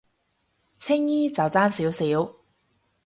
[0.79, 2.33] 青衣就爭少少